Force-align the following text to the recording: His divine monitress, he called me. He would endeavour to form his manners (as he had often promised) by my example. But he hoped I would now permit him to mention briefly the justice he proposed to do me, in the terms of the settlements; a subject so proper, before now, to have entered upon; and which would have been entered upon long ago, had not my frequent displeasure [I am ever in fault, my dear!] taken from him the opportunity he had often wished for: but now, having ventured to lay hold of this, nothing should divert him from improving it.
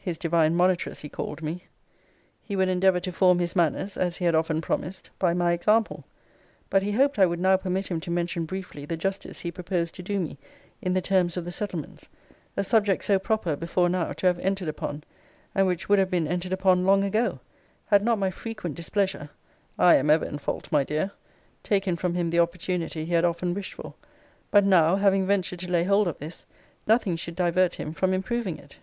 His 0.00 0.18
divine 0.18 0.56
monitress, 0.56 0.98
he 1.02 1.08
called 1.08 1.42
me. 1.42 1.62
He 2.42 2.56
would 2.56 2.68
endeavour 2.68 2.98
to 2.98 3.12
form 3.12 3.38
his 3.38 3.54
manners 3.54 3.96
(as 3.96 4.16
he 4.16 4.24
had 4.24 4.34
often 4.34 4.60
promised) 4.60 5.10
by 5.20 5.32
my 5.32 5.52
example. 5.52 6.04
But 6.70 6.82
he 6.82 6.90
hoped 6.90 7.20
I 7.20 7.26
would 7.26 7.38
now 7.38 7.56
permit 7.56 7.86
him 7.86 8.00
to 8.00 8.10
mention 8.10 8.46
briefly 8.46 8.84
the 8.84 8.96
justice 8.96 9.38
he 9.38 9.52
proposed 9.52 9.94
to 9.94 10.02
do 10.02 10.18
me, 10.18 10.38
in 10.82 10.92
the 10.92 11.00
terms 11.00 11.36
of 11.36 11.44
the 11.44 11.52
settlements; 11.52 12.08
a 12.56 12.64
subject 12.64 13.04
so 13.04 13.20
proper, 13.20 13.54
before 13.54 13.88
now, 13.88 14.12
to 14.14 14.26
have 14.26 14.40
entered 14.40 14.66
upon; 14.66 15.04
and 15.54 15.68
which 15.68 15.88
would 15.88 16.00
have 16.00 16.10
been 16.10 16.26
entered 16.26 16.52
upon 16.52 16.84
long 16.84 17.04
ago, 17.04 17.38
had 17.86 18.02
not 18.04 18.18
my 18.18 18.32
frequent 18.32 18.74
displeasure 18.74 19.30
[I 19.78 19.94
am 19.94 20.10
ever 20.10 20.24
in 20.24 20.38
fault, 20.38 20.66
my 20.72 20.82
dear!] 20.82 21.12
taken 21.62 21.94
from 21.94 22.16
him 22.16 22.30
the 22.30 22.40
opportunity 22.40 23.04
he 23.04 23.12
had 23.14 23.24
often 23.24 23.54
wished 23.54 23.74
for: 23.74 23.94
but 24.50 24.64
now, 24.64 24.96
having 24.96 25.28
ventured 25.28 25.60
to 25.60 25.70
lay 25.70 25.84
hold 25.84 26.08
of 26.08 26.18
this, 26.18 26.44
nothing 26.88 27.14
should 27.14 27.36
divert 27.36 27.76
him 27.76 27.92
from 27.92 28.12
improving 28.12 28.58
it. 28.58 28.74